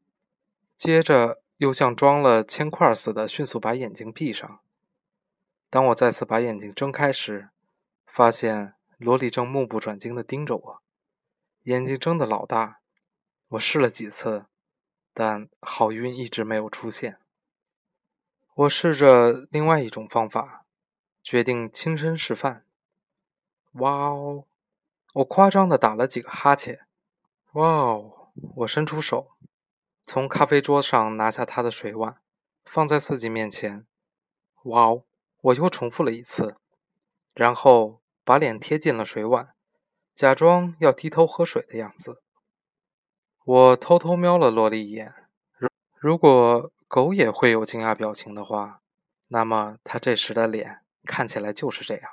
[0.78, 1.42] 接着。
[1.60, 4.62] 又像装了铅块似的，迅速把眼睛闭上。
[5.70, 7.50] 当我再次把眼睛睁开时，
[8.08, 10.82] 发现罗莉正目不转睛地盯着我，
[11.64, 12.80] 眼睛睁得老大。
[13.50, 14.46] 我试了几次，
[15.14, 17.20] 但好运一直没有出现。
[18.54, 20.66] 我试着另外一种方法，
[21.24, 22.66] 决定亲身示范。
[23.74, 24.46] 哇哦！
[25.14, 26.86] 我夸张的打了几个哈欠。
[27.54, 28.32] 哇哦！
[28.58, 29.32] 我伸出手，
[30.06, 32.22] 从咖啡桌上拿下他的水碗，
[32.66, 33.86] 放在自己面前。
[34.64, 35.04] 哇哦！
[35.42, 36.58] 我又重复了一次，
[37.34, 39.56] 然后把脸贴近了水碗，
[40.20, 42.22] 假装要低头喝水的样子。
[43.46, 45.14] 我偷偷瞄了萝莉一眼。
[45.58, 48.82] 如如果狗也会有惊讶表情的话，
[49.30, 52.12] 那么它这时的脸看起来就是这样。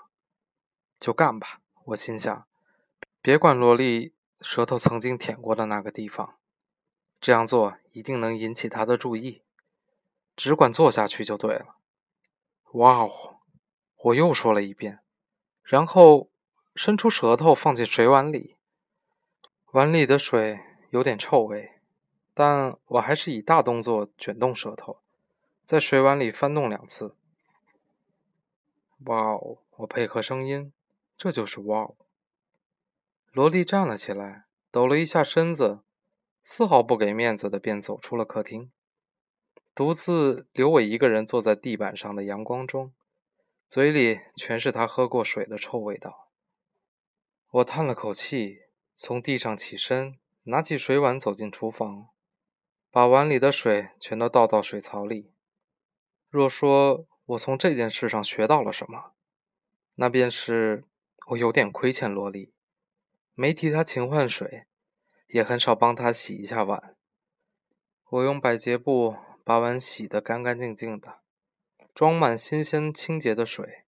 [1.00, 2.46] 就干吧，我心想。
[3.20, 6.36] 别管萝莉舌头曾经舔过的那个地方，
[7.20, 9.42] 这样做一定能引起他的注意。
[10.36, 11.74] 只管做下去就对了。
[12.74, 13.40] 哇哦！
[14.04, 15.00] 我又说了一遍，
[15.64, 16.30] 然后
[16.76, 18.54] 伸出舌头放进水碗里。
[19.72, 20.60] 碗里的水
[20.90, 21.72] 有点臭味，
[22.34, 24.98] 但我还是以大动作卷动舌头，
[25.64, 27.16] 在水碗里翻动两次。
[29.06, 29.58] 哇哦！
[29.78, 30.72] 我配合声音，
[31.16, 31.94] 这就是哇哦。
[33.32, 35.80] 萝莉站了起来，抖了一下身子，
[36.44, 38.70] 丝毫不给面子的便走出了客厅。
[39.74, 42.92] 独自留我一个人坐在地板上的阳光中，
[43.68, 46.25] 嘴里全是他喝过水的臭味道。
[47.50, 48.58] 我叹了口气，
[48.94, 52.08] 从地上起身，拿起水碗走进厨房，
[52.90, 55.32] 把碗里的水全都倒到水槽里。
[56.28, 59.12] 若说我从这件事上学到了什么，
[59.94, 60.84] 那便是
[61.28, 62.52] 我有点亏欠萝莉，
[63.34, 64.66] 没替她勤换水，
[65.28, 66.96] 也很少帮她洗一下碗。
[68.10, 69.16] 我用百洁布。
[69.46, 71.20] 把碗洗得干干净净的，
[71.94, 73.84] 装满新鲜清洁的水。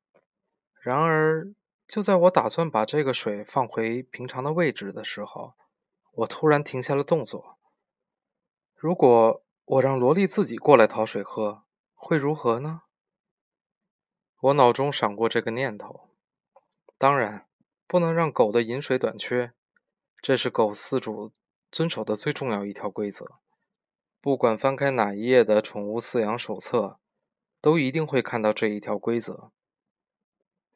[0.80, 1.52] 然而，
[1.89, 5.55] 就在我打算把这个水放回平常的位置的时候，
[6.12, 7.59] 我突然停下了动作。
[8.76, 11.64] 如果我让萝莉自己过来讨水喝，
[11.95, 12.82] 会如何呢？
[14.41, 16.11] 我脑中闪过这个念头。
[16.99, 17.49] 当然，
[17.86, 19.55] 不能让狗的饮水短缺，
[20.20, 21.32] 这是狗饲主
[21.70, 23.39] 遵守的最重要一条规则。
[24.20, 26.99] 不管翻开哪一页的宠物饲养手册，
[27.62, 29.53] 都一定会看到这一条规则，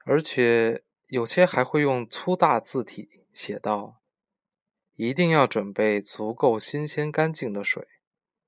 [0.04, 4.00] 而且有些还会用粗大字体写道
[4.96, 7.86] ：“一定要准备足够新鲜干净的水，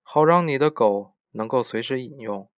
[0.03, 2.49] 好让你的狗能够随时饮用。”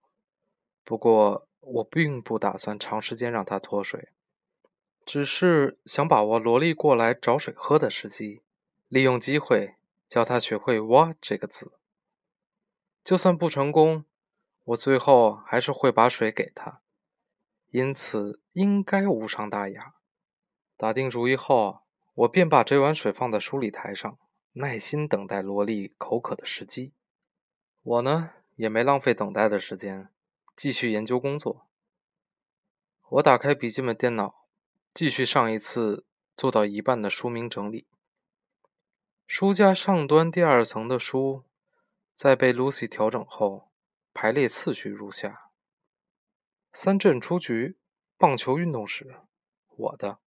[0.86, 4.10] 不过，我并不打算长时间让它脱水，
[5.04, 8.42] 只是想把握萝莉过来找水喝的时机，
[8.86, 9.74] 利用机会
[10.06, 11.72] 教它学会“哇”这个字。
[13.02, 14.04] 就算不成功，
[14.62, 16.80] 我最后还是会把水给他，
[17.70, 19.94] 因此应该无伤大雅。
[20.76, 21.80] 打定主意后，
[22.14, 24.18] 我便把这碗水放在梳理台上，
[24.52, 26.92] 耐心等待萝莉口渴的时机。
[27.82, 30.08] 我呢，也没浪费等待的时间，
[30.54, 31.66] 继续研究工作。
[33.08, 34.46] 我打开笔记本电脑，
[34.92, 36.04] 继续上一次
[36.36, 37.86] 做到一半的书名整理。
[39.26, 41.44] 书架上端第二层的书。
[42.14, 43.68] 在被 Lucy 调整后，
[44.14, 45.50] 排列次序如下：
[46.72, 47.76] 三振出局，
[48.16, 49.16] 棒球运动史，
[49.68, 50.18] 我的；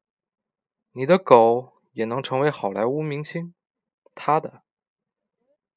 [0.91, 3.53] 你的狗也能成为好莱坞明星，
[4.15, 4.63] 他的。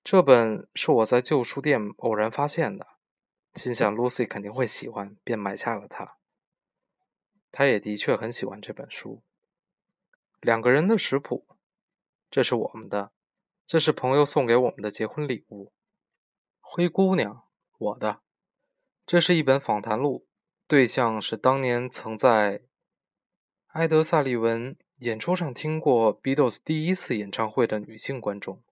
[0.02, 2.86] 这本是我在旧书店偶然发现的，
[3.54, 6.16] 心想 Lucy 肯定会喜欢，便买下了它。
[7.52, 9.22] 他也的确很喜欢这本书。
[10.40, 11.46] 两个人的食谱，
[12.30, 13.12] 这是我们的，
[13.66, 15.72] 这是朋友送给我们的结婚礼物。
[16.60, 17.44] 灰姑娘，
[17.78, 18.22] 我的，
[19.06, 20.26] 这是一本访谈录，
[20.66, 22.62] 对象是当年曾在
[23.68, 28.62] 埃德萨利文演出上听过 Beatles 第一次演唱会的女性观众。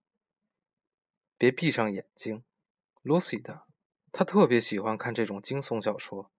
[1.37, 2.45] 别闭上眼睛
[3.03, 3.63] ，Lucy 的，
[4.13, 6.31] 她特别喜欢看这种惊悚小说。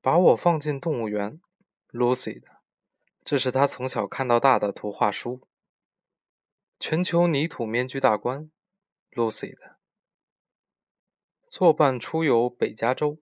[0.00, 1.38] 把我放进动物园
[1.90, 2.62] ，Lucy 的，
[3.22, 5.46] 这是她从小看到大的图画书。
[6.80, 8.50] 全球泥土面具大观
[9.12, 9.76] ，Lucy 的。
[11.50, 13.18] 作伴出游北加州，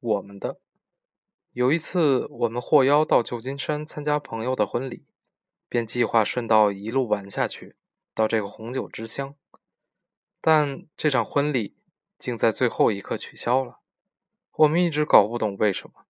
[0.00, 0.62] 我们的。
[1.52, 5.04] 有一次，我们获邀到旧金山参加朋友的婚礼，
[5.76, 7.76] 便计划顺道一路玩下去，
[8.14, 9.34] 到这个红酒之乡。
[10.40, 11.76] 但这场婚礼
[12.16, 13.80] 竟在最后一刻取消了。
[14.52, 16.06] 我们一直搞不懂为什么，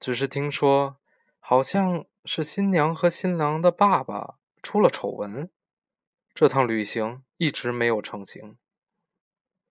[0.00, 0.96] 只是听说
[1.38, 5.50] 好像是新娘和新郎的爸爸出了丑闻，
[6.34, 8.56] 这趟旅行一直没有成行。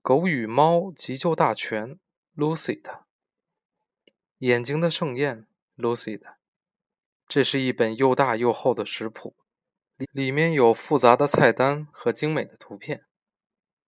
[0.04, 1.98] 狗与猫急救大全
[2.36, 3.06] ，Lucy 的
[4.38, 6.36] 眼睛的盛宴，Lucy 的。
[7.34, 9.36] 这是一本又大又厚的食谱，
[9.98, 13.08] 里里面有复杂的菜单和精美的图片，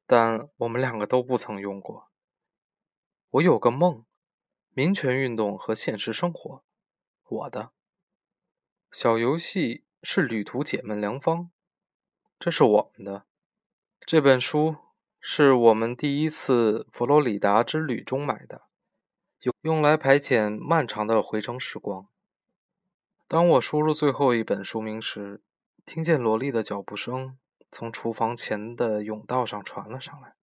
[0.07, 2.09] 但我们两个都不曾用过。
[3.29, 4.03] 我有个梦，
[4.69, 6.63] 民权运动和现实生活，
[7.27, 7.71] 我的
[8.91, 11.37] 小游戏是《旅途解闷良方》，
[12.39, 13.27] 这是我们的。
[14.07, 14.75] 这本书
[15.19, 18.63] 是我们第一次佛罗里达之旅中买的，
[19.41, 22.09] 用用来排遣漫长的回程时光。
[23.27, 25.41] 当我输入最后一本书名时，
[25.83, 27.37] 听见萝莉的脚步声
[27.71, 30.35] 从厨房前的甬道上传了上来。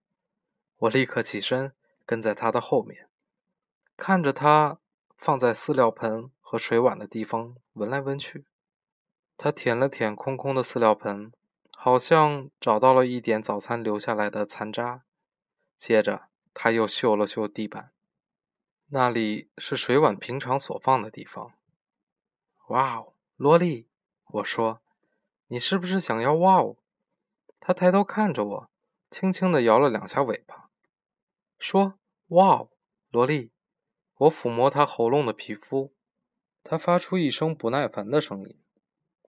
[0.78, 1.72] 我立刻起身，
[2.04, 3.06] 跟在她的后面，
[3.96, 4.78] 看着她
[5.16, 8.44] 放在饲料盆和水碗的地方闻来闻去。
[9.36, 11.32] 她舔了舔空空的饲料盆，
[11.76, 15.04] 好像找到了一点早餐留下来的残渣。
[15.78, 16.22] 接着，
[16.52, 17.92] 她又嗅了嗅地板，
[18.88, 21.52] 那里是水碗平常所放的地方。
[22.72, 23.86] 哇哦，萝莉，
[24.28, 24.80] 我说，
[25.48, 26.76] 你是不是想要哇哦？
[27.60, 28.70] 他抬头看着我，
[29.10, 30.70] 轻轻地摇了两下尾巴，
[31.58, 31.98] 说
[32.28, 32.70] ：“哇哦，
[33.10, 33.50] 萝莉。”
[34.16, 35.92] 我抚摸他喉咙的皮肤，
[36.64, 38.56] 他发出一声不耐烦的声音，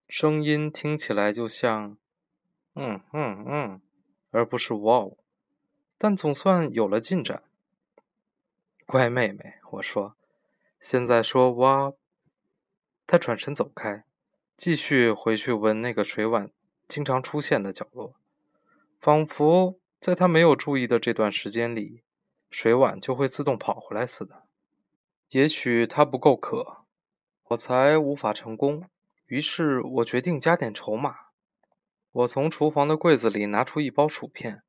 [0.09, 1.99] 声音听起来就像
[2.75, 3.83] “嗯嗯嗯”，
[4.33, 5.19] 而不是“哇哦”，
[5.99, 7.43] 但总算有了进展。
[8.87, 10.17] 乖妹妹，我说，
[10.81, 11.93] 现在说“哇”。
[13.07, 14.05] 他转身走开，
[14.57, 16.51] 继续回去闻那个水碗
[16.89, 18.15] 经常出现的角落，
[19.01, 22.03] 仿佛在他没有注意的这段时间里，
[22.51, 24.45] 水碗就会自动跑回来似的。
[25.31, 26.85] 也许他不够渴，
[27.49, 28.89] 我才无法成功。
[29.27, 31.17] 于是我决定加点筹码。
[32.13, 34.63] 我从厨房的柜子里拿出一包薯片，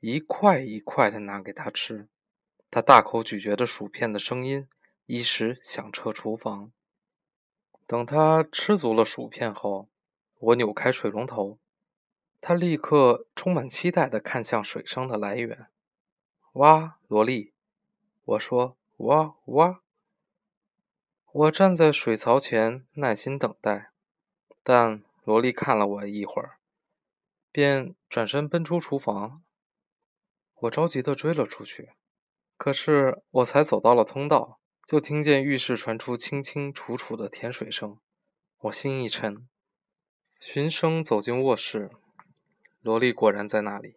[0.00, 2.08] 一块一块的拿给他吃。
[2.70, 4.66] 他大口咀嚼着薯片的声音，
[5.06, 6.72] 一时响彻厨房。
[7.88, 9.88] 等他吃足了薯片后，
[10.40, 11.58] 我扭开水龙头，
[12.38, 15.68] 他立刻充满期待地看向水声的来源。
[16.52, 17.54] 哇，萝莉，
[18.26, 19.80] 我说哇哇。
[21.32, 23.90] 我站在水槽前耐心等待，
[24.62, 26.58] 但萝莉看了我一会儿，
[27.50, 29.42] 便转身奔出厨房。
[30.56, 31.92] 我着急地追了出去，
[32.58, 34.60] 可是我才走到了通道。
[34.88, 38.00] 就听见浴室传出清清楚楚的甜水声，
[38.60, 39.46] 我心一沉，
[40.40, 41.90] 循声走进卧室，
[42.80, 43.96] 萝莉果然在那里，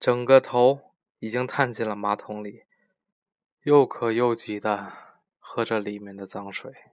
[0.00, 2.64] 整个头已经探进了马桶里，
[3.62, 4.92] 又渴又急的
[5.38, 6.89] 喝着里面的脏水。